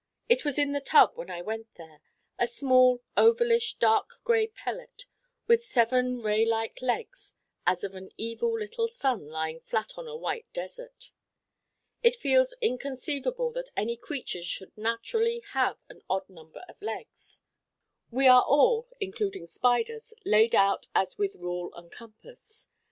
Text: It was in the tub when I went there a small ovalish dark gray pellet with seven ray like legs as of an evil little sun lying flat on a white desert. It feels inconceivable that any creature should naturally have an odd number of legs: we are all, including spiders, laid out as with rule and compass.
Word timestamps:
It 0.27 0.43
was 0.43 0.57
in 0.57 0.71
the 0.71 0.81
tub 0.81 1.11
when 1.13 1.29
I 1.29 1.43
went 1.43 1.75
there 1.75 2.01
a 2.39 2.47
small 2.47 3.03
ovalish 3.15 3.75
dark 3.77 4.15
gray 4.23 4.47
pellet 4.47 5.05
with 5.45 5.63
seven 5.63 6.23
ray 6.23 6.43
like 6.43 6.81
legs 6.81 7.35
as 7.67 7.83
of 7.83 7.93
an 7.93 8.09
evil 8.17 8.51
little 8.57 8.87
sun 8.87 9.27
lying 9.27 9.59
flat 9.59 9.99
on 9.99 10.07
a 10.07 10.15
white 10.17 10.51
desert. 10.53 11.11
It 12.01 12.15
feels 12.15 12.55
inconceivable 12.61 13.51
that 13.51 13.69
any 13.77 13.95
creature 13.95 14.41
should 14.41 14.75
naturally 14.75 15.43
have 15.51 15.77
an 15.87 16.01
odd 16.09 16.27
number 16.27 16.63
of 16.67 16.81
legs: 16.81 17.41
we 18.09 18.25
are 18.27 18.41
all, 18.41 18.87
including 18.99 19.45
spiders, 19.45 20.15
laid 20.25 20.55
out 20.55 20.87
as 20.95 21.19
with 21.19 21.35
rule 21.35 21.71
and 21.75 21.91
compass. 21.91 22.69